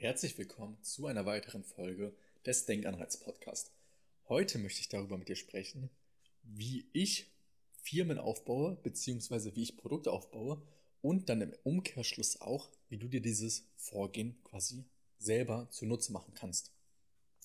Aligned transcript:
Herzlich 0.00 0.38
willkommen 0.38 0.80
zu 0.80 1.08
einer 1.08 1.26
weiteren 1.26 1.64
Folge 1.64 2.14
des 2.46 2.66
Denkanreiz 2.66 3.16
Podcast. 3.16 3.72
Heute 4.28 4.60
möchte 4.60 4.80
ich 4.80 4.88
darüber 4.88 5.18
mit 5.18 5.28
dir 5.28 5.34
sprechen, 5.34 5.90
wie 6.44 6.88
ich 6.92 7.32
Firmen 7.82 8.18
aufbaue, 8.18 8.76
beziehungsweise 8.84 9.56
wie 9.56 9.64
ich 9.64 9.76
Produkte 9.76 10.12
aufbaue 10.12 10.62
und 11.02 11.28
dann 11.28 11.40
im 11.40 11.52
Umkehrschluss 11.64 12.40
auch, 12.40 12.70
wie 12.88 12.98
du 12.98 13.08
dir 13.08 13.20
dieses 13.20 13.64
Vorgehen 13.74 14.40
quasi 14.44 14.84
selber 15.18 15.66
zunutze 15.72 16.12
machen 16.12 16.32
kannst. 16.32 16.70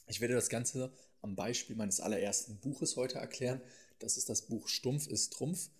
Ich 0.06 0.22
werde 0.22 0.36
das 0.36 0.50
Ganze 0.50 0.94
am 1.24 1.36
Beispiel 1.36 1.76
meines 1.76 2.02
allerersten 2.02 2.60
Buches 2.60 2.98
heute 2.98 3.18
erklären. 3.18 3.64
Das 3.98 4.16
ist 4.16 4.30
das 4.30 4.44
Buch 4.44 4.68
Stumpf 4.68 5.08
ist 5.08 5.34
Trumpf, 5.34 5.72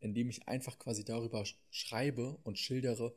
in 0.00 0.14
dem 0.14 0.30
ich 0.30 0.48
einfach 0.48 0.78
quasi 0.78 1.04
darüber 1.04 1.44
schreibe 1.68 2.38
und 2.42 2.58
schildere, 2.58 3.14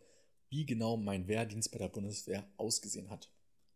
wie 0.50 0.66
genau 0.66 0.98
mein 0.98 1.28
Wehrdienst 1.28 1.72
bei 1.72 1.78
der 1.78 1.90
Bundeswehr 1.90 2.48
ausgesehen 2.58 3.10
hat. 3.10 3.30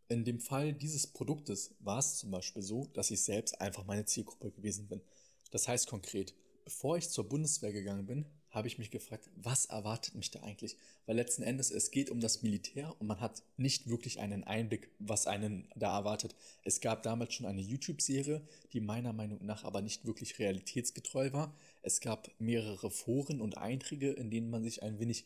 In 0.08 0.26
dem 0.26 0.40
Fall 0.40 0.74
dieses 0.74 1.06
Produktes 1.08 1.76
war 1.80 2.00
es 2.00 2.18
zum 2.18 2.32
Beispiel 2.32 2.64
so, 2.64 2.88
dass 2.94 3.12
ich 3.12 3.22
selbst 3.22 3.62
einfach 3.62 3.86
meine 3.86 4.06
Zielgruppe 4.06 4.52
gewesen 4.52 4.88
bin. 4.88 5.02
Das 5.52 5.68
heißt 5.68 5.88
konkret, 5.88 6.34
bevor 6.66 6.98
ich 6.98 7.10
zur 7.10 7.30
Bundeswehr 7.30 7.72
gegangen 7.72 8.06
bin, 8.06 8.26
habe 8.52 8.68
ich 8.68 8.80
mich 8.80 8.90
gefragt, 8.90 9.30
was 9.36 9.66
erwartet 9.66 10.16
mich 10.16 10.32
da 10.32 10.42
eigentlich? 10.42 10.76
Weil 11.06 11.16
letzten 11.16 11.44
Endes 11.44 11.70
es 11.70 11.92
geht 11.92 12.10
um 12.10 12.20
das 12.20 12.42
Militär 12.42 12.96
und 13.00 13.08
man 13.08 13.22
hat 13.22 13.44
nicht 13.58 13.88
wirklich 13.88 14.20
einen 14.20 14.44
Einblick, 14.44 14.90
was 14.98 15.28
einen 15.28 15.68
da 15.76 15.96
erwartet. 15.96 16.36
Es 16.64 16.82
gab 16.82 17.04
damals 17.04 17.34
schon 17.34 17.46
eine 17.46 17.62
YouTube-Serie, 17.62 18.42
die 18.74 18.82
meiner 18.82 19.14
Meinung 19.14 19.46
nach 19.46 19.64
aber 19.64 19.82
nicht 19.82 20.06
wirklich 20.06 20.40
realitätsgetreu 20.40 21.32
war. 21.32 21.56
Es 21.84 22.02
gab 22.02 22.32
mehrere 22.40 22.90
Foren 22.90 23.42
und 23.42 23.58
Einträge, 23.58 24.12
in 24.12 24.32
denen 24.32 24.50
man 24.50 24.64
sich 24.64 24.82
ein 24.82 25.00
wenig 25.00 25.26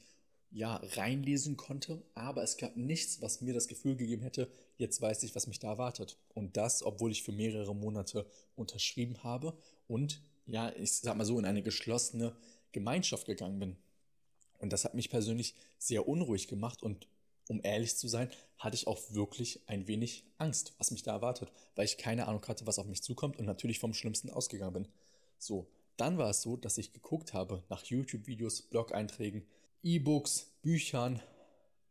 ja, 0.53 0.75
reinlesen 0.75 1.57
konnte, 1.57 2.03
aber 2.13 2.43
es 2.43 2.57
gab 2.57 2.77
nichts, 2.77 3.21
was 3.21 3.41
mir 3.41 3.53
das 3.53 3.67
Gefühl 3.67 3.95
gegeben 3.95 4.21
hätte, 4.21 4.51
jetzt 4.77 5.01
weiß 5.01 5.23
ich, 5.23 5.33
was 5.35 5.47
mich 5.47 5.59
da 5.59 5.69
erwartet. 5.69 6.17
Und 6.35 6.57
das, 6.57 6.83
obwohl 6.83 7.11
ich 7.11 7.23
für 7.23 7.31
mehrere 7.31 7.75
Monate 7.75 8.27
unterschrieben 8.55 9.23
habe 9.23 9.57
und 9.87 10.21
ja, 10.45 10.71
ich 10.75 10.93
sag 10.93 11.17
mal 11.17 11.25
so, 11.25 11.39
in 11.39 11.45
eine 11.45 11.63
geschlossene 11.63 12.35
Gemeinschaft 12.71 13.25
gegangen 13.25 13.59
bin. 13.59 13.77
Und 14.59 14.73
das 14.73 14.85
hat 14.85 14.93
mich 14.93 15.09
persönlich 15.09 15.55
sehr 15.79 16.07
unruhig 16.07 16.47
gemacht 16.47 16.83
und 16.83 17.07
um 17.49 17.59
ehrlich 17.63 17.97
zu 17.97 18.07
sein, 18.07 18.29
hatte 18.57 18.75
ich 18.75 18.87
auch 18.87 18.99
wirklich 19.09 19.61
ein 19.67 19.87
wenig 19.87 20.23
Angst, 20.37 20.73
was 20.77 20.91
mich 20.91 21.03
da 21.03 21.13
erwartet, 21.13 21.51
weil 21.75 21.85
ich 21.85 21.97
keine 21.97 22.27
Ahnung 22.27 22.45
hatte, 22.47 22.65
was 22.67 22.79
auf 22.79 22.85
mich 22.85 23.03
zukommt 23.03 23.37
und 23.37 23.45
natürlich 23.45 23.79
vom 23.79 23.93
Schlimmsten 23.93 24.29
ausgegangen 24.29 24.73
bin. 24.73 24.87
So, 25.39 25.67
dann 25.97 26.17
war 26.17 26.29
es 26.29 26.41
so, 26.41 26.55
dass 26.55 26.77
ich 26.77 26.93
geguckt 26.93 27.33
habe 27.33 27.63
nach 27.69 27.83
YouTube-Videos, 27.83 28.61
Blog-Einträgen, 28.63 29.45
E-Books, 29.83 30.47
Büchern, 30.61 31.21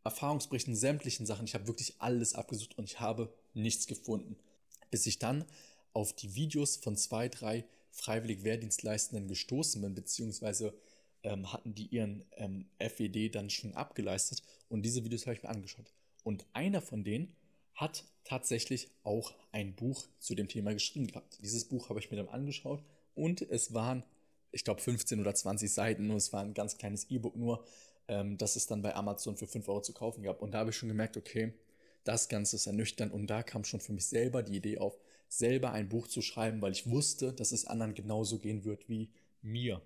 Erfahrungsberichten, 0.03 0.75
sämtlichen 0.75 1.25
Sachen. 1.25 1.45
Ich 1.45 1.53
habe 1.53 1.67
wirklich 1.67 1.95
alles 1.99 2.33
abgesucht 2.33 2.77
und 2.77 2.85
ich 2.85 2.99
habe 2.99 3.31
nichts 3.53 3.87
gefunden. 3.87 4.35
Bis 4.89 5.05
ich 5.05 5.19
dann 5.19 5.45
auf 5.93 6.13
die 6.13 6.35
Videos 6.35 6.75
von 6.77 6.97
zwei, 6.97 7.29
drei 7.29 7.65
freiwillig 7.91 8.43
Wehrdienstleistenden 8.43 9.27
gestoßen 9.27 9.81
bin, 9.81 9.93
beziehungsweise 9.93 10.73
ähm, 11.21 11.53
hatten 11.53 11.75
die 11.75 11.85
ihren 11.85 12.25
ähm, 12.35 12.65
FWD 12.79 13.33
dann 13.33 13.51
schon 13.51 13.73
abgeleistet 13.73 14.41
und 14.69 14.81
diese 14.81 15.03
Videos 15.03 15.27
habe 15.27 15.35
ich 15.35 15.43
mir 15.43 15.49
angeschaut. 15.49 15.93
Und 16.23 16.45
einer 16.53 16.81
von 16.81 17.03
denen 17.03 17.35
hat 17.75 18.05
tatsächlich 18.23 18.89
auch 19.03 19.33
ein 19.51 19.75
Buch 19.75 20.07
zu 20.19 20.33
dem 20.35 20.47
Thema 20.47 20.73
geschrieben 20.73 21.07
gehabt. 21.07 21.37
Dieses 21.43 21.65
Buch 21.65 21.89
habe 21.89 21.99
ich 21.99 22.09
mir 22.09 22.17
dann 22.17 22.29
angeschaut 22.29 22.83
und 23.13 23.41
es 23.43 23.73
waren 23.73 24.03
ich 24.53 24.63
glaube, 24.63 24.81
15 24.81 25.19
oder 25.19 25.35
20 25.35 25.71
Seiten 25.71 26.09
und 26.09 26.17
es 26.17 26.31
war 26.31 26.41
ein 26.41 26.53
ganz 26.53 26.77
kleines 26.77 27.09
E-Book 27.09 27.35
nur, 27.35 27.65
ähm, 28.07 28.37
das 28.37 28.55
es 28.55 28.67
dann 28.67 28.81
bei 28.81 28.95
Amazon 28.95 29.35
für 29.35 29.47
5 29.47 29.67
Euro 29.67 29.81
zu 29.81 29.93
kaufen 29.93 30.23
gab. 30.23 30.41
Und 30.41 30.51
da 30.51 30.59
habe 30.59 30.69
ich 30.69 30.77
schon 30.77 30.89
gemerkt, 30.89 31.17
okay, 31.17 31.53
das 32.03 32.29
Ganze 32.29 32.55
ist 32.57 32.67
ernüchternd 32.67 33.13
und 33.13 33.27
da 33.27 33.43
kam 33.43 33.63
schon 33.63 33.79
für 33.79 33.93
mich 33.93 34.05
selber 34.05 34.43
die 34.43 34.57
Idee 34.57 34.77
auf, 34.77 34.97
selber 35.27 35.71
ein 35.71 35.89
Buch 35.89 36.07
zu 36.07 36.21
schreiben, 36.21 36.61
weil 36.61 36.73
ich 36.73 36.89
wusste, 36.89 37.33
dass 37.33 37.51
es 37.51 37.65
anderen 37.65 37.93
genauso 37.93 38.39
gehen 38.39 38.65
wird 38.65 38.87
wie 38.87 39.09
mir. 39.41 39.81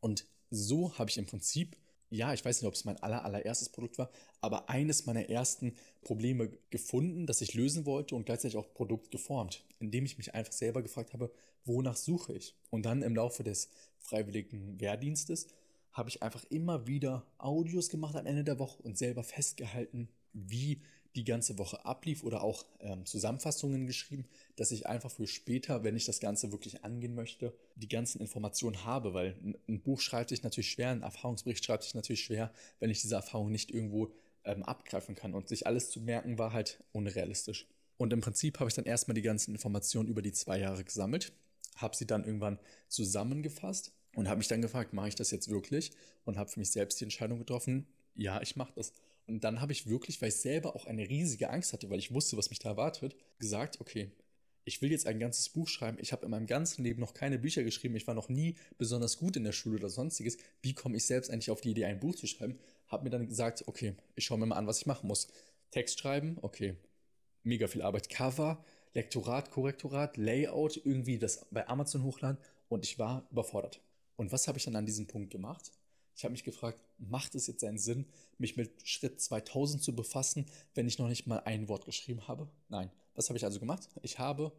Und 0.00 0.26
so 0.50 0.98
habe 0.98 1.10
ich 1.10 1.18
im 1.18 1.26
Prinzip 1.26 1.76
ja, 2.10 2.34
ich 2.34 2.44
weiß 2.44 2.60
nicht, 2.60 2.66
ob 2.66 2.74
es 2.74 2.84
mein 2.84 3.00
aller, 3.02 3.24
allererstes 3.24 3.68
Produkt 3.68 3.98
war, 3.98 4.10
aber 4.40 4.68
eines 4.68 5.06
meiner 5.06 5.28
ersten 5.28 5.74
Probleme 6.02 6.50
gefunden, 6.70 7.26
das 7.26 7.40
ich 7.40 7.54
lösen 7.54 7.86
wollte 7.86 8.16
und 8.16 8.26
gleichzeitig 8.26 8.56
auch 8.56 8.74
Produkt 8.74 9.10
geformt, 9.10 9.64
indem 9.78 10.04
ich 10.04 10.18
mich 10.18 10.34
einfach 10.34 10.52
selber 10.52 10.82
gefragt 10.82 11.12
habe, 11.12 11.30
wonach 11.64 11.96
suche 11.96 12.34
ich? 12.34 12.56
Und 12.70 12.84
dann 12.84 13.02
im 13.02 13.14
Laufe 13.14 13.44
des 13.44 13.68
freiwilligen 13.98 14.80
Wehrdienstes 14.80 15.46
habe 15.92 16.08
ich 16.08 16.22
einfach 16.22 16.44
immer 16.50 16.86
wieder 16.86 17.26
Audios 17.38 17.88
gemacht 17.88 18.16
am 18.16 18.26
Ende 18.26 18.44
der 18.44 18.58
Woche 18.58 18.82
und 18.82 18.98
selber 18.98 19.22
festgehalten, 19.22 20.08
wie 20.32 20.82
die 21.16 21.24
ganze 21.24 21.58
Woche 21.58 21.84
ablief 21.84 22.22
oder 22.22 22.42
auch 22.42 22.64
ähm, 22.80 23.04
Zusammenfassungen 23.04 23.86
geschrieben, 23.86 24.26
dass 24.56 24.70
ich 24.70 24.86
einfach 24.86 25.10
für 25.10 25.26
später, 25.26 25.82
wenn 25.82 25.96
ich 25.96 26.04
das 26.04 26.20
Ganze 26.20 26.52
wirklich 26.52 26.84
angehen 26.84 27.14
möchte, 27.14 27.52
die 27.74 27.88
ganzen 27.88 28.20
Informationen 28.20 28.84
habe, 28.84 29.12
weil 29.12 29.36
ein, 29.68 29.80
Buch 29.80 30.00
schreibt 30.00 30.30
sich 30.30 30.42
natürlich 30.42 30.70
schwer, 30.70 30.90
ein 30.90 31.02
Erfahrungsbericht 31.02 31.64
schreibt 31.64 31.82
sich 31.82 31.94
natürlich 31.94 32.22
schwer, 32.22 32.52
wenn 32.78 32.90
ich 32.90 33.00
diese 33.00 33.16
Erfahrung 33.16 33.50
nicht 33.50 33.70
irgendwo 33.72 34.12
ähm, 34.44 34.62
abgreifen 34.62 35.14
kann 35.14 35.34
und 35.34 35.48
sich 35.48 35.66
alles 35.66 35.90
zu 35.90 36.00
merken 36.00 36.38
war 36.38 36.52
halt 36.52 36.82
unrealistisch. 36.92 37.66
Und 37.96 38.12
im 38.12 38.20
Prinzip 38.20 38.60
habe 38.60 38.70
ich 38.70 38.74
dann 38.74 38.86
erstmal 38.86 39.14
die 39.14 39.22
ganzen 39.22 39.52
Informationen 39.52 40.08
über 40.08 40.22
die 40.22 40.32
zwei 40.32 40.58
Jahre 40.58 40.84
gesammelt, 40.84 41.32
habe 41.76 41.96
sie 41.96 42.06
dann 42.06 42.24
irgendwann 42.24 42.58
zusammengefasst 42.88 43.92
und 44.14 44.28
habe 44.28 44.38
mich 44.38 44.48
dann 44.48 44.62
gefragt, 44.62 44.92
mache 44.92 45.08
ich 45.08 45.16
das 45.16 45.30
jetzt 45.30 45.48
wirklich? 45.48 45.92
Und 46.24 46.38
habe 46.38 46.50
für 46.50 46.60
mich 46.60 46.70
selbst 46.70 47.00
die 47.00 47.04
Entscheidung 47.04 47.38
getroffen, 47.38 47.86
ja, 48.14 48.40
ich 48.42 48.56
mache 48.56 48.72
das. 48.74 48.92
Und 49.30 49.44
dann 49.44 49.60
habe 49.60 49.72
ich 49.72 49.88
wirklich, 49.88 50.20
weil 50.20 50.28
ich 50.30 50.36
selber 50.36 50.74
auch 50.74 50.86
eine 50.86 51.08
riesige 51.08 51.50
Angst 51.50 51.72
hatte, 51.72 51.88
weil 51.88 51.98
ich 51.98 52.12
wusste, 52.12 52.36
was 52.36 52.50
mich 52.50 52.58
da 52.58 52.70
erwartet, 52.70 53.16
gesagt, 53.38 53.80
okay, 53.80 54.10
ich 54.64 54.82
will 54.82 54.90
jetzt 54.90 55.06
ein 55.06 55.18
ganzes 55.18 55.48
Buch 55.48 55.68
schreiben. 55.68 55.98
Ich 56.00 56.12
habe 56.12 56.24
in 56.24 56.30
meinem 56.30 56.46
ganzen 56.46 56.84
Leben 56.84 57.00
noch 57.00 57.14
keine 57.14 57.38
Bücher 57.38 57.62
geschrieben. 57.62 57.96
Ich 57.96 58.06
war 58.06 58.14
noch 58.14 58.28
nie 58.28 58.56
besonders 58.76 59.18
gut 59.18 59.36
in 59.36 59.44
der 59.44 59.52
Schule 59.52 59.76
oder 59.76 59.88
sonstiges. 59.88 60.36
Wie 60.62 60.74
komme 60.74 60.96
ich 60.96 61.06
selbst 61.06 61.30
eigentlich 61.30 61.50
auf 61.50 61.60
die 61.60 61.70
Idee, 61.70 61.86
ein 61.86 62.00
Buch 62.00 62.14
zu 62.14 62.26
schreiben? 62.26 62.58
Habe 62.88 63.04
mir 63.04 63.10
dann 63.10 63.26
gesagt, 63.26 63.64
okay, 63.66 63.94
ich 64.16 64.24
schaue 64.24 64.38
mir 64.38 64.46
mal 64.46 64.56
an, 64.56 64.66
was 64.66 64.78
ich 64.80 64.86
machen 64.86 65.06
muss. 65.06 65.28
Text 65.70 65.98
schreiben, 66.00 66.36
okay, 66.42 66.74
mega 67.42 67.68
viel 67.68 67.82
Arbeit. 67.82 68.10
Cover, 68.10 68.64
Lektorat, 68.94 69.50
Korrektorat, 69.50 70.16
Layout, 70.16 70.80
irgendwie 70.84 71.18
das 71.18 71.46
bei 71.50 71.66
Amazon 71.68 72.02
hochladen 72.02 72.38
und 72.68 72.84
ich 72.84 72.98
war 72.98 73.26
überfordert. 73.30 73.80
Und 74.16 74.32
was 74.32 74.48
habe 74.48 74.58
ich 74.58 74.64
dann 74.64 74.76
an 74.76 74.86
diesem 74.86 75.06
Punkt 75.06 75.30
gemacht? 75.30 75.70
Ich 76.16 76.24
habe 76.24 76.32
mich 76.32 76.44
gefragt, 76.44 76.82
macht 76.98 77.34
es 77.34 77.46
jetzt 77.46 77.64
einen 77.64 77.78
Sinn, 77.78 78.06
mich 78.38 78.56
mit 78.56 78.86
Schritt 78.86 79.20
2000 79.20 79.82
zu 79.82 79.94
befassen, 79.94 80.46
wenn 80.74 80.86
ich 80.86 80.98
noch 80.98 81.08
nicht 81.08 81.26
mal 81.26 81.40
ein 81.40 81.68
Wort 81.68 81.84
geschrieben 81.84 82.28
habe? 82.28 82.48
Nein. 82.68 82.90
Was 83.14 83.28
habe 83.28 83.36
ich 83.36 83.44
also 83.44 83.58
gemacht? 83.58 83.88
Ich 84.02 84.18
habe, 84.18 84.52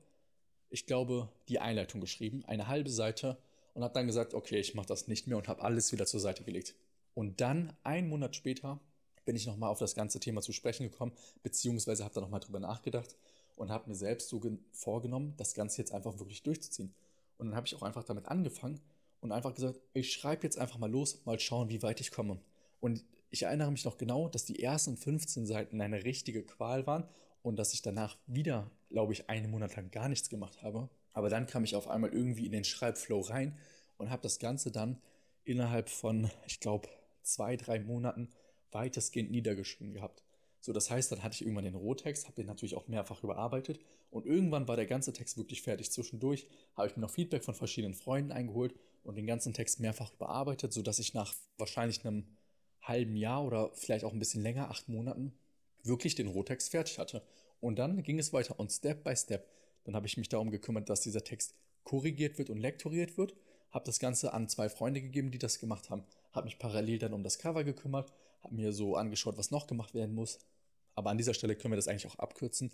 ich 0.70 0.86
glaube, 0.86 1.30
die 1.48 1.60
Einleitung 1.60 2.02
geschrieben, 2.02 2.44
eine 2.46 2.68
halbe 2.68 2.90
Seite 2.90 3.38
und 3.74 3.84
habe 3.84 3.94
dann 3.94 4.08
gesagt, 4.08 4.34
okay, 4.34 4.60
ich 4.60 4.74
mache 4.74 4.88
das 4.88 5.08
nicht 5.08 5.28
mehr 5.28 5.38
und 5.38 5.48
habe 5.48 5.62
alles 5.62 5.92
wieder 5.92 6.06
zur 6.06 6.20
Seite 6.20 6.44
gelegt. 6.44 6.76
Und 7.14 7.42
dann, 7.42 7.74
einen 7.84 8.10
Monat 8.10 8.36
später, 8.36 8.80
bin 9.26 9.36
ich 9.36 9.46
nochmal 9.46 9.70
auf 9.70 9.80
das 9.80 9.96
ganze 9.96 10.20
Thema 10.20 10.42
zu 10.42 10.52
sprechen 10.52 10.84
gekommen, 10.84 11.14
beziehungsweise 11.44 12.04
habe 12.04 12.14
da 12.14 12.22
nochmal 12.22 12.40
drüber 12.40 12.60
nachgedacht 12.60 13.16
und 13.56 13.70
habe 13.70 13.90
mir 13.90 13.96
selbst 13.96 14.30
so 14.30 14.42
vorgenommen, 14.72 15.34
das 15.38 15.54
Ganze 15.54 15.80
jetzt 15.80 15.94
einfach 15.94 16.18
wirklich 16.20 16.44
durchzuziehen. 16.44 16.94
Und 17.38 17.48
dann 17.48 17.56
habe 17.56 17.68
ich 17.68 17.76
auch 17.76 17.84
einfach 17.84 18.04
damit 18.04 18.28
angefangen, 18.28 18.80
und 19.22 19.32
einfach 19.32 19.54
gesagt, 19.54 19.80
ich 19.94 20.12
schreibe 20.12 20.44
jetzt 20.44 20.58
einfach 20.58 20.80
mal 20.80 20.92
los, 20.92 21.26
mal 21.26 21.40
schauen, 21.40 21.70
wie 21.70 21.82
weit 21.84 22.02
ich 22.02 22.12
komme. 22.12 22.40
Und 22.80 23.06
ich 23.30 23.44
erinnere 23.44 23.72
mich 23.72 23.86
noch 23.86 23.98
genau, 23.98 24.28
dass 24.28 24.46
die 24.46 24.62
ersten 24.62 24.98
15 24.98 25.46
Seiten 25.46 25.80
eine 25.80 26.04
richtige 26.04 26.44
Qual 26.44 26.86
waren 26.86 27.08
und 27.44 27.58
dass 27.58 27.74
ich 27.74 27.82
danach 27.82 28.18
wieder, 28.28 28.70
glaube 28.90 29.14
ich, 29.14 29.30
einen 29.30 29.50
Monat 29.50 29.76
lang 29.76 29.90
gar 29.92 30.10
nichts 30.10 30.30
gemacht 30.30 30.62
habe. 30.64 30.90
Aber 31.14 31.30
dann 31.30 31.48
kam 31.48 31.64
ich 31.64 31.76
auf 31.76 31.88
einmal 31.88 32.12
irgendwie 32.12 32.46
in 32.46 32.52
den 32.52 32.64
Schreibflow 32.64 33.22
rein 33.22 33.58
und 33.98 34.10
habe 34.10 34.24
das 34.24 34.40
Ganze 34.40 34.72
dann 34.72 35.00
innerhalb 35.44 35.90
von, 35.90 36.30
ich 36.48 36.60
glaube, 36.60 36.90
zwei, 37.22 37.56
drei 37.56 37.80
Monaten 37.80 38.30
weitestgehend 38.72 39.32
niedergeschrieben 39.32 39.94
gehabt. 39.94 40.24
So, 40.60 40.74
das 40.74 40.92
heißt, 40.92 41.12
dann 41.12 41.24
hatte 41.24 41.36
ich 41.36 41.42
irgendwann 41.42 41.66
den 41.66 41.76
Rohtext, 41.76 42.26
habe 42.26 42.36
den 42.36 42.46
natürlich 42.46 42.76
auch 42.76 42.88
mehrfach 42.88 43.24
überarbeitet 43.24 43.80
und 44.12 44.26
irgendwann 44.26 44.68
war 44.68 44.76
der 44.76 44.86
ganze 44.86 45.12
Text 45.12 45.38
wirklich 45.38 45.62
fertig. 45.62 45.92
Zwischendurch 45.92 46.48
habe 46.76 46.88
ich 46.88 46.96
mir 46.96 47.02
noch 47.02 47.10
Feedback 47.10 47.44
von 47.44 47.56
verschiedenen 47.56 47.96
Freunden 47.96 48.32
eingeholt 48.32 48.76
und 49.04 49.16
den 49.16 49.28
ganzen 49.28 49.54
Text 49.54 49.80
mehrfach 49.80 50.14
überarbeitet, 50.14 50.74
sodass 50.74 51.00
ich 51.00 51.14
nach 51.14 51.34
wahrscheinlich 51.58 52.06
einem 52.06 52.26
halben 52.82 53.16
Jahr 53.16 53.44
oder 53.46 53.72
vielleicht 53.74 54.06
auch 54.06 54.14
ein 54.14 54.20
bisschen 54.20 54.42
länger, 54.42 54.70
acht 54.70 54.90
Monaten, 54.90 55.34
wirklich 55.84 56.16
den 56.16 56.28
Rohtext 56.28 56.72
fertig 56.72 57.00
hatte. 57.00 57.24
Und 57.60 57.78
dann 57.78 58.04
ging 58.04 58.20
es 58.20 58.34
weiter 58.34 58.60
und 58.60 58.72
Step 58.72 59.04
by 59.04 59.16
Step. 59.16 59.48
Dann 59.84 59.96
habe 59.96 60.08
ich 60.08 60.18
mich 60.18 60.30
darum 60.30 60.52
gekümmert, 60.52 60.90
dass 60.90 61.02
dieser 61.02 61.24
Text 61.24 61.56
korrigiert 61.84 62.38
wird 62.38 62.50
und 62.50 62.58
lektoriert 62.58 63.18
wird, 63.18 63.36
habe 63.72 63.86
das 63.86 64.00
Ganze 64.00 64.34
an 64.34 64.50
zwei 64.50 64.70
Freunde 64.70 65.02
gegeben, 65.02 65.32
die 65.32 65.40
das 65.40 65.60
gemacht 65.60 65.90
haben, 65.90 66.04
habe 66.32 66.46
mich 66.46 66.60
parallel 66.60 67.00
dann 67.00 67.14
um 67.14 67.24
das 67.24 67.40
Cover 67.40 67.64
gekümmert, 67.64 68.12
habe 68.44 68.56
mir 68.56 68.74
so 68.74 68.96
angeschaut, 68.96 69.38
was 69.38 69.52
noch 69.52 69.68
gemacht 69.68 69.94
werden 69.94 70.14
muss, 70.14 70.40
aber 70.96 71.10
an 71.10 71.18
dieser 71.18 71.34
Stelle 71.34 71.56
können 71.56 71.72
wir 71.72 71.78
das 71.78 71.88
eigentlich 71.88 72.08
auch 72.08 72.20
abkürzen. 72.20 72.72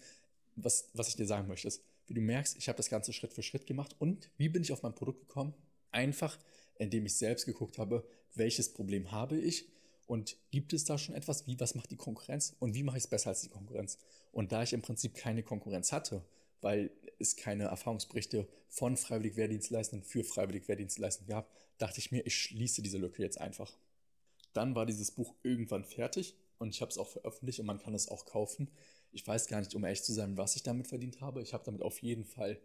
Was, 0.56 0.90
was 0.94 1.08
ich 1.08 1.16
dir 1.16 1.28
sagen 1.28 1.48
möchte, 1.48 1.68
ist, 1.68 1.84
wie 2.08 2.14
du 2.14 2.22
merkst, 2.22 2.58
ich 2.58 2.68
habe 2.68 2.78
das 2.78 2.90
Ganze 2.90 3.14
Schritt 3.14 3.34
für 3.34 3.44
Schritt 3.44 3.68
gemacht. 3.68 3.96
Und 4.00 4.30
wie 4.38 4.50
bin 4.50 4.64
ich 4.64 4.72
auf 4.72 4.82
mein 4.82 4.96
Produkt 4.96 5.20
gekommen? 5.20 5.54
Einfach, 5.92 6.38
indem 6.78 7.06
ich 7.06 7.16
selbst 7.16 7.46
geguckt 7.46 7.78
habe, 7.78 8.08
welches 8.34 8.74
Problem 8.74 9.12
habe 9.12 9.38
ich 9.38 9.68
Und 10.08 10.38
gibt 10.52 10.72
es 10.72 10.86
da 10.86 10.98
schon 10.98 11.16
etwas, 11.16 11.48
wie 11.48 11.60
was 11.60 11.76
macht 11.76 11.92
die 11.92 11.98
Konkurrenz 11.98 12.56
und 12.60 12.74
wie 12.74 12.84
mache 12.84 12.98
ich 12.98 13.04
es 13.04 13.10
besser 13.10 13.30
als 13.30 13.42
die 13.42 13.50
Konkurrenz? 13.50 13.98
Und 14.32 14.54
da 14.54 14.64
ich 14.64 14.72
im 14.74 14.82
Prinzip 14.82 15.16
keine 15.16 15.44
Konkurrenz 15.44 15.92
hatte, 15.92 16.24
weil 16.62 16.92
es 17.20 17.36
keine 17.36 17.66
Erfahrungsberichte 17.66 18.48
von 18.70 18.96
freiwillig 18.96 19.36
Wehrdienstleistern 19.36 20.04
für 20.04 20.24
freiwillig 20.24 20.68
Wehrdienstleistern 20.70 21.28
gab, 21.28 21.52
dachte 21.78 22.00
ich 22.00 22.12
mir, 22.12 22.26
ich 22.26 22.36
schließe 22.36 22.82
diese 22.82 22.98
Lücke 22.98 23.22
jetzt 23.22 23.40
einfach. 23.40 23.78
Dann 24.54 24.76
war 24.76 24.86
dieses 24.86 25.12
Buch 25.12 25.36
irgendwann 25.44 25.84
fertig 25.84 26.36
und 26.58 26.70
ich 26.74 26.82
habe 26.82 26.90
es 26.90 26.98
auch 26.98 27.10
veröffentlicht 27.10 27.60
und 27.60 27.66
man 27.66 27.80
kann 27.80 27.94
es 27.94 28.08
auch 28.08 28.26
kaufen. 28.26 28.72
Ich 29.12 29.28
weiß 29.28 29.48
gar 29.48 29.60
nicht, 29.60 29.76
um 29.76 29.84
ehrlich 29.84 30.04
zu 30.04 30.14
sein, 30.14 30.38
was 30.38 30.56
ich 30.56 30.64
damit 30.64 30.88
verdient 30.88 31.20
habe. 31.20 31.42
Ich 31.42 31.54
habe 31.54 31.66
damit 31.66 31.82
auf 31.82 32.02
jeden 32.02 32.24
Fall 32.24 32.60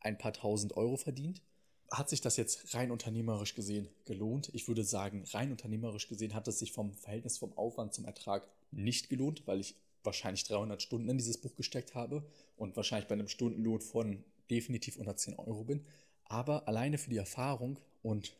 ein 0.00 0.18
paar 0.18 0.32
tausend 0.32 0.76
Euro 0.76 0.96
verdient. 0.96 1.42
Hat 1.90 2.08
sich 2.08 2.20
das 2.20 2.36
jetzt 2.36 2.74
rein 2.74 2.90
unternehmerisch 2.90 3.54
gesehen 3.54 3.88
gelohnt? 4.04 4.50
Ich 4.52 4.66
würde 4.66 4.84
sagen, 4.84 5.24
rein 5.32 5.52
unternehmerisch 5.52 6.08
gesehen 6.08 6.34
hat 6.34 6.48
es 6.48 6.58
sich 6.58 6.72
vom 6.72 6.92
Verhältnis 6.94 7.38
vom 7.38 7.56
Aufwand 7.56 7.94
zum 7.94 8.04
Ertrag 8.04 8.48
nicht 8.72 9.08
gelohnt, 9.08 9.46
weil 9.46 9.60
ich 9.60 9.76
wahrscheinlich 10.02 10.44
300 10.44 10.82
Stunden 10.82 11.08
in 11.08 11.18
dieses 11.18 11.38
Buch 11.38 11.54
gesteckt 11.54 11.94
habe 11.94 12.24
und 12.56 12.76
wahrscheinlich 12.76 13.08
bei 13.08 13.14
einem 13.14 13.28
Stundenlohn 13.28 13.80
von 13.80 14.24
definitiv 14.50 14.96
unter 14.96 15.16
10 15.16 15.34
Euro 15.34 15.64
bin. 15.64 15.84
Aber 16.24 16.66
alleine 16.66 16.98
für 16.98 17.10
die 17.10 17.16
Erfahrung 17.16 17.78
und 18.02 18.36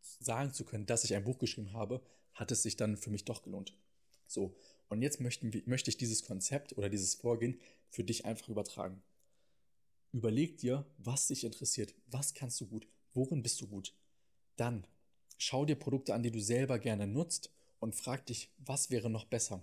sagen 0.00 0.52
zu 0.52 0.64
können, 0.64 0.86
dass 0.86 1.04
ich 1.04 1.14
ein 1.14 1.24
Buch 1.24 1.38
geschrieben 1.38 1.72
habe, 1.72 2.00
hat 2.34 2.50
es 2.50 2.62
sich 2.62 2.76
dann 2.76 2.96
für 2.96 3.10
mich 3.10 3.24
doch 3.24 3.42
gelohnt. 3.42 3.74
So, 4.26 4.54
und 4.88 5.02
jetzt 5.02 5.20
möchten, 5.20 5.50
möchte 5.66 5.90
ich 5.90 5.96
dieses 5.96 6.24
Konzept 6.24 6.76
oder 6.76 6.88
dieses 6.88 7.14
Vorgehen 7.14 7.58
für 7.90 8.04
dich 8.04 8.24
einfach 8.24 8.48
übertragen. 8.48 9.02
Überleg 10.16 10.56
dir, 10.56 10.86
was 10.96 11.26
dich 11.26 11.44
interessiert, 11.44 11.94
was 12.06 12.32
kannst 12.32 12.58
du 12.62 12.66
gut, 12.66 12.88
worin 13.12 13.42
bist 13.42 13.60
du 13.60 13.66
gut. 13.66 13.92
Dann 14.56 14.86
schau 15.36 15.66
dir 15.66 15.76
Produkte 15.76 16.14
an, 16.14 16.22
die 16.22 16.30
du 16.30 16.40
selber 16.40 16.78
gerne 16.78 17.06
nutzt 17.06 17.50
und 17.80 17.94
frag 17.94 18.24
dich, 18.24 18.50
was 18.56 18.88
wäre 18.88 19.10
noch 19.10 19.26
besser. 19.26 19.62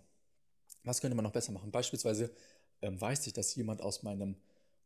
Was 0.83 1.01
könnte 1.01 1.15
man 1.15 1.23
noch 1.23 1.31
besser 1.31 1.53
machen? 1.53 1.71
Beispielsweise 1.71 2.31
ähm, 2.83 3.01
weiß 3.01 3.25
ich, 3.25 3.33
dass 3.33 3.55
jemand 3.55 3.81
aus 3.81 4.03
meinem 4.03 4.35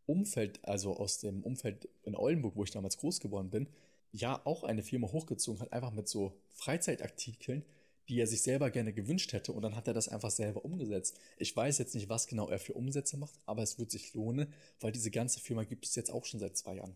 Umfeld, 0.05 0.63
also 0.63 0.95
aus 0.95 1.19
dem 1.19 1.43
Umfeld 1.43 1.89
in 2.03 2.15
Oldenburg, 2.15 2.55
wo 2.55 2.63
ich 2.63 2.71
damals 2.71 2.95
groß 2.95 3.19
geworden 3.19 3.49
bin, 3.49 3.67
ja 4.13 4.39
auch 4.45 4.63
eine 4.63 4.83
Firma 4.83 5.11
hochgezogen 5.11 5.59
hat, 5.59 5.73
einfach 5.73 5.91
mit 5.91 6.07
so 6.07 6.39
Freizeitartikeln, 6.47 7.65
die 8.09 8.19
er 8.19 8.27
sich 8.27 8.41
selber 8.41 8.69
gerne 8.71 8.93
gewünscht 8.93 9.33
hätte 9.33 9.51
und 9.51 9.61
dann 9.61 9.75
hat 9.75 9.87
er 9.87 9.93
das 9.93 10.07
einfach 10.07 10.31
selber 10.31 10.63
umgesetzt. 10.63 11.19
Ich 11.37 11.55
weiß 11.55 11.77
jetzt 11.77 11.95
nicht, 11.95 12.09
was 12.09 12.27
genau 12.27 12.49
er 12.49 12.59
für 12.59 12.73
Umsätze 12.73 13.17
macht, 13.17 13.39
aber 13.45 13.63
es 13.63 13.79
wird 13.79 13.91
sich 13.91 14.13
lohnen, 14.13 14.53
weil 14.79 14.91
diese 14.91 15.11
ganze 15.11 15.39
Firma 15.39 15.63
gibt 15.63 15.85
es 15.85 15.95
jetzt 15.95 16.11
auch 16.11 16.25
schon 16.25 16.39
seit 16.39 16.57
zwei 16.57 16.75
Jahren. 16.75 16.95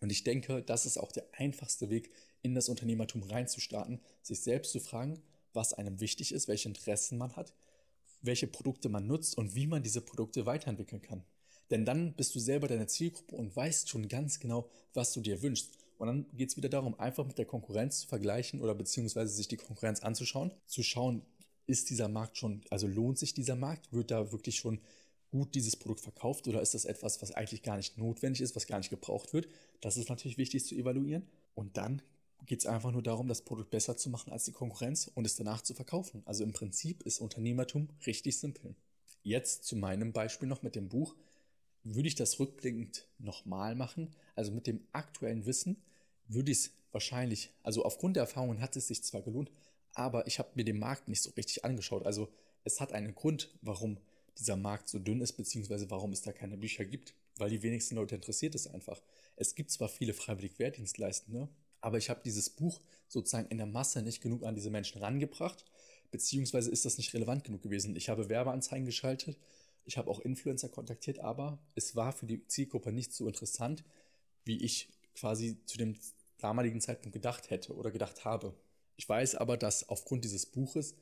Und 0.00 0.10
ich 0.10 0.24
denke, 0.24 0.62
das 0.62 0.86
ist 0.86 0.98
auch 0.98 1.12
der 1.12 1.26
einfachste 1.32 1.90
Weg, 1.90 2.10
in 2.42 2.54
das 2.54 2.68
Unternehmertum 2.68 3.22
reinzustarten, 3.22 4.00
sich 4.22 4.40
selbst 4.40 4.72
zu 4.72 4.80
fragen, 4.80 5.22
was 5.52 5.74
einem 5.74 6.00
wichtig 6.00 6.32
ist, 6.32 6.48
welche 6.48 6.68
Interessen 6.68 7.18
man 7.18 7.36
hat, 7.36 7.52
welche 8.22 8.46
Produkte 8.46 8.88
man 8.88 9.06
nutzt 9.06 9.36
und 9.36 9.54
wie 9.54 9.66
man 9.66 9.82
diese 9.82 10.00
Produkte 10.00 10.46
weiterentwickeln 10.46 11.02
kann. 11.02 11.24
Denn 11.70 11.84
dann 11.84 12.14
bist 12.14 12.34
du 12.34 12.40
selber 12.40 12.66
deine 12.66 12.86
Zielgruppe 12.86 13.36
und 13.36 13.54
weißt 13.54 13.88
schon 13.88 14.08
ganz 14.08 14.40
genau, 14.40 14.68
was 14.92 15.12
du 15.12 15.20
dir 15.20 15.42
wünschst. 15.42 15.76
Und 16.00 16.06
dann 16.06 16.26
geht 16.32 16.48
es 16.48 16.56
wieder 16.56 16.70
darum, 16.70 16.98
einfach 16.98 17.26
mit 17.26 17.36
der 17.36 17.44
Konkurrenz 17.44 18.00
zu 18.00 18.08
vergleichen 18.08 18.62
oder 18.62 18.74
beziehungsweise 18.74 19.34
sich 19.34 19.48
die 19.48 19.58
Konkurrenz 19.58 20.00
anzuschauen, 20.00 20.50
zu 20.66 20.82
schauen, 20.82 21.20
ist 21.66 21.90
dieser 21.90 22.08
Markt 22.08 22.38
schon, 22.38 22.62
also 22.70 22.86
lohnt 22.86 23.18
sich 23.18 23.34
dieser 23.34 23.54
Markt, 23.54 23.92
wird 23.92 24.10
da 24.10 24.32
wirklich 24.32 24.56
schon 24.56 24.80
gut 25.30 25.54
dieses 25.54 25.76
Produkt 25.76 26.00
verkauft 26.00 26.48
oder 26.48 26.62
ist 26.62 26.72
das 26.72 26.86
etwas, 26.86 27.20
was 27.20 27.32
eigentlich 27.32 27.62
gar 27.62 27.76
nicht 27.76 27.98
notwendig 27.98 28.40
ist, 28.40 28.56
was 28.56 28.66
gar 28.66 28.78
nicht 28.78 28.88
gebraucht 28.88 29.34
wird. 29.34 29.48
Das 29.82 29.98
ist 29.98 30.08
natürlich 30.08 30.38
wichtig 30.38 30.64
zu 30.64 30.74
evaluieren. 30.74 31.28
Und 31.54 31.76
dann 31.76 32.00
geht 32.46 32.60
es 32.60 32.66
einfach 32.66 32.92
nur 32.92 33.02
darum, 33.02 33.28
das 33.28 33.42
Produkt 33.42 33.68
besser 33.68 33.98
zu 33.98 34.08
machen 34.08 34.32
als 34.32 34.44
die 34.44 34.52
Konkurrenz 34.52 35.10
und 35.14 35.26
es 35.26 35.36
danach 35.36 35.60
zu 35.60 35.74
verkaufen. 35.74 36.22
Also 36.24 36.44
im 36.44 36.52
Prinzip 36.52 37.02
ist 37.02 37.20
Unternehmertum 37.20 37.88
richtig 38.06 38.38
simpel. 38.38 38.74
Jetzt 39.22 39.64
zu 39.64 39.76
meinem 39.76 40.14
Beispiel 40.14 40.48
noch 40.48 40.62
mit 40.62 40.76
dem 40.76 40.88
Buch. 40.88 41.14
Würde 41.84 42.08
ich 42.08 42.14
das 42.14 42.40
rückblickend 42.40 43.06
nochmal 43.18 43.74
machen, 43.74 44.14
also 44.34 44.50
mit 44.50 44.66
dem 44.66 44.80
aktuellen 44.92 45.44
Wissen, 45.44 45.76
würde 46.32 46.52
ich 46.52 46.58
es 46.58 46.70
wahrscheinlich, 46.92 47.50
also 47.62 47.84
aufgrund 47.84 48.16
der 48.16 48.22
Erfahrungen 48.22 48.60
hat 48.60 48.76
es 48.76 48.88
sich 48.88 49.02
zwar 49.02 49.22
gelohnt, 49.22 49.50
aber 49.94 50.26
ich 50.26 50.38
habe 50.38 50.50
mir 50.54 50.64
den 50.64 50.78
Markt 50.78 51.08
nicht 51.08 51.22
so 51.22 51.30
richtig 51.30 51.64
angeschaut. 51.64 52.06
Also 52.06 52.28
es 52.64 52.80
hat 52.80 52.92
einen 52.92 53.14
Grund, 53.14 53.50
warum 53.62 53.98
dieser 54.38 54.56
Markt 54.56 54.88
so 54.88 54.98
dünn 54.98 55.20
ist, 55.20 55.32
beziehungsweise 55.32 55.90
warum 55.90 56.12
es 56.12 56.22
da 56.22 56.32
keine 56.32 56.56
Bücher 56.56 56.84
gibt, 56.84 57.14
weil 57.36 57.50
die 57.50 57.62
wenigsten 57.62 57.96
Leute 57.96 58.14
interessiert 58.14 58.54
es 58.54 58.66
einfach. 58.66 59.02
Es 59.36 59.54
gibt 59.54 59.70
zwar 59.70 59.88
viele 59.88 60.14
freiwillig 60.14 60.58
Wehrdienstleistende, 60.58 61.48
aber 61.80 61.98
ich 61.98 62.10
habe 62.10 62.20
dieses 62.24 62.50
Buch 62.50 62.80
sozusagen 63.08 63.48
in 63.48 63.58
der 63.58 63.66
Masse 63.66 64.02
nicht 64.02 64.22
genug 64.22 64.44
an 64.44 64.54
diese 64.54 64.70
Menschen 64.70 65.00
rangebracht, 65.00 65.64
beziehungsweise 66.10 66.70
ist 66.70 66.84
das 66.84 66.98
nicht 66.98 67.12
relevant 67.14 67.44
genug 67.44 67.62
gewesen. 67.62 67.96
Ich 67.96 68.08
habe 68.08 68.28
Werbeanzeigen 68.28 68.86
geschaltet, 68.86 69.38
ich 69.84 69.96
habe 69.96 70.10
auch 70.10 70.20
Influencer 70.20 70.68
kontaktiert, 70.68 71.18
aber 71.20 71.58
es 71.74 71.96
war 71.96 72.12
für 72.12 72.26
die 72.26 72.46
Zielgruppe 72.46 72.92
nicht 72.92 73.12
so 73.12 73.26
interessant, 73.26 73.82
wie 74.44 74.62
ich 74.62 74.88
quasi 75.14 75.58
zu 75.66 75.78
dem 75.78 75.96
damaligen 76.40 76.80
Zeitpunkt 76.80 77.12
gedacht 77.12 77.50
hätte 77.50 77.74
oder 77.74 77.90
gedacht 77.90 78.24
habe. 78.24 78.54
Ich 78.96 79.08
weiß 79.08 79.36
aber, 79.36 79.56
dass 79.56 79.88
aufgrund 79.88 80.24
dieses 80.24 80.46
Buches 80.46 80.94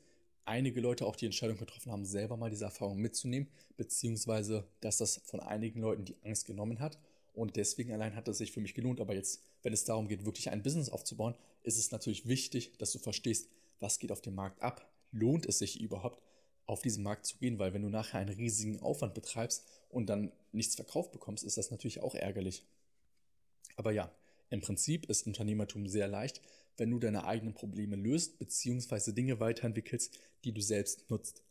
einige 0.45 0.81
Leute 0.81 1.05
auch 1.05 1.15
die 1.15 1.25
Entscheidung 1.25 1.57
getroffen 1.57 1.91
haben, 1.91 2.05
selber 2.05 2.37
mal 2.37 2.49
diese 2.49 2.65
Erfahrung 2.65 2.97
mitzunehmen, 2.97 3.49
beziehungsweise 3.77 4.67
dass 4.79 4.97
das 4.97 5.21
von 5.25 5.39
einigen 5.39 5.81
Leuten 5.81 6.05
die 6.05 6.15
Angst 6.23 6.45
genommen 6.45 6.79
hat 6.79 6.97
und 7.33 7.55
deswegen 7.55 7.93
allein 7.93 8.15
hat 8.15 8.27
es 8.27 8.37
sich 8.37 8.51
für 8.51 8.59
mich 8.59 8.73
gelohnt. 8.73 8.99
Aber 8.99 9.13
jetzt, 9.13 9.41
wenn 9.63 9.71
es 9.71 9.85
darum 9.85 10.07
geht, 10.07 10.25
wirklich 10.25 10.49
ein 10.49 10.61
Business 10.61 10.89
aufzubauen, 10.89 11.35
ist 11.63 11.77
es 11.77 11.91
natürlich 11.91 12.27
wichtig, 12.27 12.77
dass 12.77 12.91
du 12.91 12.99
verstehst, 12.99 13.47
was 13.79 13.99
geht 13.99 14.11
auf 14.11 14.21
dem 14.21 14.35
Markt 14.35 14.61
ab. 14.61 14.91
Lohnt 15.11 15.45
es 15.45 15.59
sich 15.59 15.79
überhaupt, 15.79 16.21
auf 16.65 16.81
diesen 16.81 17.03
Markt 17.03 17.25
zu 17.25 17.37
gehen? 17.37 17.57
Weil 17.57 17.73
wenn 17.73 17.81
du 17.81 17.89
nachher 17.89 18.19
einen 18.19 18.35
riesigen 18.35 18.81
Aufwand 18.81 19.13
betreibst 19.13 19.65
und 19.89 20.07
dann 20.07 20.31
nichts 20.51 20.75
verkauft 20.75 21.11
bekommst, 21.11 21.43
ist 21.43 21.57
das 21.57 21.71
natürlich 21.71 22.01
auch 22.01 22.13
ärgerlich. 22.13 22.65
Aber 23.77 23.91
ja, 23.91 24.11
im 24.49 24.61
Prinzip 24.61 25.05
ist 25.09 25.27
Unternehmertum 25.27 25.87
sehr 25.87 26.07
leicht, 26.07 26.41
wenn 26.77 26.89
du 26.89 26.99
deine 26.99 27.25
eigenen 27.25 27.53
Probleme 27.53 27.95
löst 27.95 28.39
bzw. 28.39 29.11
Dinge 29.11 29.39
weiterentwickelst, 29.39 30.17
die 30.43 30.51
du 30.51 30.61
selbst 30.61 31.09
nutzt. 31.09 31.43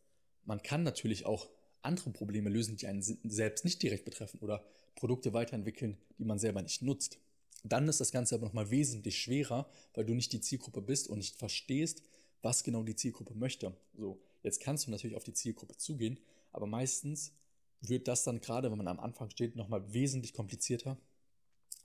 Man 0.45 0.61
kann 0.61 0.83
natürlich 0.83 1.25
auch 1.25 1.49
andere 1.81 2.09
Probleme 2.09 2.49
lösen, 2.49 2.75
die 2.75 2.87
einen 2.87 3.01
selbst 3.01 3.63
nicht 3.63 3.81
direkt 3.81 4.05
betreffen 4.05 4.39
oder 4.41 4.65
Produkte 4.95 5.33
weiterentwickeln, 5.33 5.97
die 6.17 6.25
man 6.25 6.39
selber 6.39 6.61
nicht 6.61 6.81
nutzt. 6.81 7.19
Dann 7.63 7.87
ist 7.87 7.99
das 7.99 8.11
Ganze 8.11 8.35
aber 8.35 8.45
nochmal 8.45 8.71
wesentlich 8.71 9.17
schwerer, 9.17 9.69
weil 9.93 10.05
du 10.05 10.13
nicht 10.13 10.33
die 10.33 10.41
Zielgruppe 10.41 10.81
bist 10.81 11.07
und 11.07 11.19
nicht 11.19 11.35
verstehst, 11.35 12.03
was 12.41 12.63
genau 12.63 12.83
die 12.83 12.95
Zielgruppe 12.95 13.33
möchte. 13.33 13.75
So, 13.97 14.21
jetzt 14.43 14.61
kannst 14.61 14.87
du 14.87 14.91
natürlich 14.91 15.15
auf 15.15 15.23
die 15.23 15.33
Zielgruppe 15.33 15.75
zugehen, 15.77 16.19
aber 16.51 16.67
meistens 16.67 17.33
wird 17.81 18.07
das 18.07 18.23
dann 18.23 18.41
gerade, 18.41 18.71
wenn 18.71 18.77
man 18.77 18.87
am 18.87 18.99
Anfang 18.99 19.29
steht, 19.29 19.55
nochmal 19.55 19.93
wesentlich 19.93 20.33
komplizierter, 20.33 20.97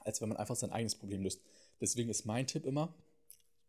als 0.05 0.21
wenn 0.21 0.29
man 0.29 0.39
einfach 0.39 0.57
sein 0.57 0.71
eigenes 0.71 0.95
Problem 0.95 1.23
löst. 1.23 1.41
Deswegen 1.81 2.11
ist 2.11 2.25
mein 2.25 2.47
Tipp 2.47 2.67
immer, 2.67 2.95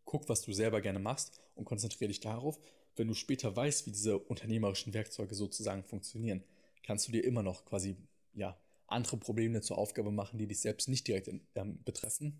guck, 0.04 0.28
was 0.28 0.42
du 0.42 0.52
selber 0.52 0.80
gerne 0.80 0.98
machst 0.98 1.40
und 1.54 1.64
konzentriere 1.64 2.08
dich 2.08 2.20
darauf. 2.20 2.58
Wenn 2.94 3.08
du 3.08 3.14
später 3.14 3.54
weißt, 3.54 3.86
wie 3.86 3.90
diese 3.90 4.18
unternehmerischen 4.18 4.94
Werkzeuge 4.94 5.34
sozusagen 5.34 5.84
funktionieren, 5.84 6.44
kannst 6.82 7.08
du 7.08 7.12
dir 7.12 7.24
immer 7.24 7.42
noch 7.42 7.64
quasi, 7.64 7.96
ja, 8.32 8.56
andere 8.86 9.16
Probleme 9.16 9.60
zur 9.62 9.78
Aufgabe 9.78 10.12
machen, 10.12 10.38
die 10.38 10.46
dich 10.46 10.60
selbst 10.60 10.88
nicht 10.88 11.08
direkt 11.08 11.28
ähm, 11.56 11.82
betreffen. 11.84 12.38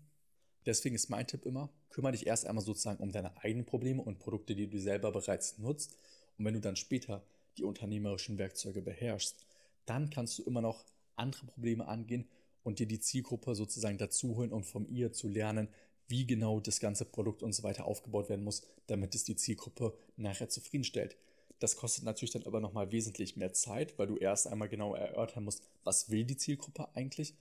Deswegen 0.65 0.95
ist 0.95 1.09
mein 1.09 1.27
Tipp 1.27 1.45
immer, 1.45 1.69
kümmere 1.89 2.13
dich 2.13 2.25
erst 2.25 2.45
einmal 2.45 2.63
sozusagen 2.63 3.03
um 3.03 3.11
deine 3.11 3.35
eigenen 3.37 3.65
Probleme 3.65 4.01
und 4.01 4.19
Produkte, 4.19 4.55
die 4.55 4.67
du 4.69 4.79
selber 4.79 5.11
bereits 5.11 5.57
nutzt. 5.57 5.97
Und 6.37 6.45
wenn 6.45 6.53
du 6.53 6.61
dann 6.61 6.77
später 6.77 7.23
die 7.57 7.63
unternehmerischen 7.63 8.37
Werkzeuge 8.37 8.81
beherrschst, 8.81 9.45
dann 9.85 10.09
kannst 10.09 10.37
du 10.37 10.43
immer 10.43 10.61
noch 10.61 10.85
andere 11.15 11.45
Probleme 11.47 11.87
angehen 11.87 12.27
und 12.67 12.79
dir 12.79 12.85
die 12.85 12.99
Zielgruppe 12.99 13.55
sozusagen 13.55 13.97
dazu 13.97 14.35
holen, 14.35 14.51
um 14.51 14.61
von 14.61 14.89
ihr 14.89 15.13
zu 15.13 15.29
lernen, 15.29 15.69
wie 16.09 16.27
genau 16.27 16.59
das 16.59 16.81
ganze 16.81 17.05
Produkt 17.05 17.41
und 17.41 17.53
so 17.53 17.63
weiter 17.63 17.85
aufgebaut 17.85 18.27
werden 18.27 18.43
muss, 18.43 18.61
damit 18.87 19.15
es 19.15 19.23
die 19.23 19.37
Zielgruppe 19.37 19.97
nachher 20.17 20.49
zufriedenstellt. 20.49 21.15
Das 21.59 21.77
kostet 21.77 22.03
natürlich 22.03 22.33
dann 22.33 22.43
aber 22.43 22.59
nochmal 22.59 22.91
wesentlich 22.91 23.37
mehr 23.37 23.53
Zeit, 23.53 23.97
weil 23.97 24.07
du 24.07 24.17
erst 24.17 24.47
einmal 24.47 24.67
genau 24.67 24.95
erörtern 24.95 25.45
musst, 25.45 25.63
was 25.85 26.09
will 26.09 26.25
die 26.25 26.35
Zielgruppe 26.35 26.93
eigentlich. 26.93 27.35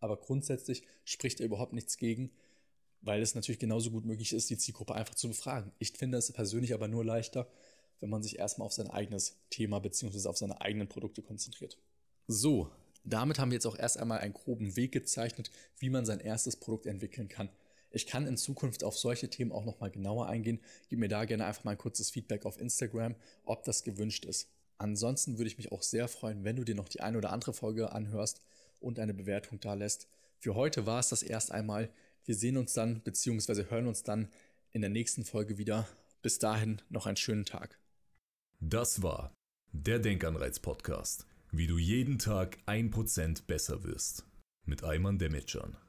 Aber 0.00 0.16
grundsätzlich 0.16 0.82
spricht 1.04 1.38
da 1.38 1.44
überhaupt 1.44 1.74
nichts 1.74 1.96
gegen, 1.96 2.32
weil 3.02 3.22
es 3.22 3.36
natürlich 3.36 3.60
genauso 3.60 3.92
gut 3.92 4.04
möglich 4.04 4.32
ist, 4.32 4.50
die 4.50 4.58
Zielgruppe 4.58 4.96
einfach 4.96 5.14
zu 5.14 5.28
befragen. 5.28 5.70
Ich 5.78 5.92
finde 5.92 6.18
es 6.18 6.32
persönlich 6.32 6.74
aber 6.74 6.88
nur 6.88 7.04
leichter, 7.04 7.48
wenn 8.00 8.10
man 8.10 8.24
sich 8.24 8.40
erstmal 8.40 8.66
auf 8.66 8.72
sein 8.72 8.90
eigenes 8.90 9.36
Thema 9.48 9.78
bzw. 9.78 10.28
auf 10.28 10.38
seine 10.38 10.60
eigenen 10.60 10.88
Produkte 10.88 11.22
konzentriert. 11.22 11.78
So, 12.26 12.68
damit 13.04 13.38
haben 13.38 13.50
wir 13.50 13.56
jetzt 13.56 13.66
auch 13.66 13.78
erst 13.78 13.98
einmal 13.98 14.18
einen 14.18 14.34
groben 14.34 14.76
Weg 14.76 14.92
gezeichnet, 14.92 15.50
wie 15.78 15.90
man 15.90 16.06
sein 16.06 16.20
erstes 16.20 16.56
Produkt 16.56 16.86
entwickeln 16.86 17.28
kann. 17.28 17.50
Ich 17.90 18.06
kann 18.06 18.26
in 18.26 18.36
Zukunft 18.36 18.84
auf 18.84 18.96
solche 18.96 19.28
Themen 19.28 19.52
auch 19.52 19.64
nochmal 19.64 19.90
genauer 19.90 20.26
eingehen. 20.26 20.60
Gib 20.88 20.98
mir 20.98 21.08
da 21.08 21.24
gerne 21.24 21.44
einfach 21.44 21.64
mal 21.64 21.72
ein 21.72 21.78
kurzes 21.78 22.10
Feedback 22.10 22.46
auf 22.46 22.58
Instagram, 22.58 23.14
ob 23.44 23.64
das 23.64 23.84
gewünscht 23.84 24.24
ist. 24.24 24.48
Ansonsten 24.78 25.38
würde 25.38 25.48
ich 25.48 25.58
mich 25.58 25.70
auch 25.72 25.82
sehr 25.82 26.08
freuen, 26.08 26.44
wenn 26.44 26.56
du 26.56 26.64
dir 26.64 26.74
noch 26.74 26.88
die 26.88 27.00
eine 27.00 27.18
oder 27.18 27.32
andere 27.32 27.52
Folge 27.52 27.92
anhörst 27.92 28.40
und 28.80 28.98
eine 28.98 29.14
Bewertung 29.14 29.60
da 29.60 29.74
lässt. 29.74 30.08
Für 30.38 30.54
heute 30.54 30.86
war 30.86 30.98
es 30.98 31.10
das 31.10 31.22
erst 31.22 31.52
einmal. 31.52 31.90
Wir 32.24 32.34
sehen 32.34 32.56
uns 32.56 32.72
dann 32.72 33.00
bzw. 33.02 33.66
hören 33.68 33.86
uns 33.86 34.02
dann 34.02 34.28
in 34.70 34.80
der 34.80 34.90
nächsten 34.90 35.24
Folge 35.24 35.58
wieder. 35.58 35.86
Bis 36.22 36.38
dahin 36.38 36.80
noch 36.88 37.06
einen 37.06 37.16
schönen 37.16 37.44
Tag. 37.44 37.78
Das 38.60 39.02
war 39.02 39.32
der 39.72 39.98
Denkanreiz-Podcast. 39.98 41.31
Wie 41.54 41.66
du 41.66 41.76
jeden 41.76 42.18
Tag 42.18 42.56
ein 42.64 42.90
Prozent 42.90 43.46
besser 43.46 43.84
wirst. 43.84 44.24
Mit 44.64 44.84
Ayman 44.84 45.18
Demetcan. 45.18 45.76